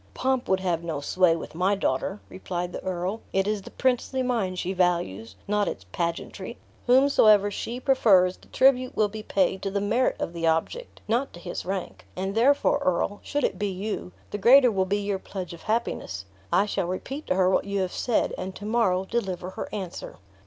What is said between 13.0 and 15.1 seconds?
should it be you, the greater will be